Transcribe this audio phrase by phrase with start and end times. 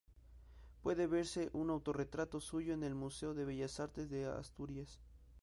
[0.81, 4.99] Puede verse un auto-retrato suyo en el Museo de Bellas Artes de Asturias.